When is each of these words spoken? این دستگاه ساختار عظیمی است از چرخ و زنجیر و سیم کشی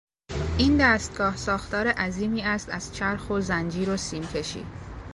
این 0.57 0.77
دستگاه 0.77 1.35
ساختار 1.35 1.87
عظیمی 1.87 2.41
است 2.41 2.69
از 2.69 2.95
چرخ 2.95 3.29
و 3.29 3.39
زنجیر 3.39 3.89
و 3.89 3.97
سیم 3.97 4.23
کشی 4.23 4.65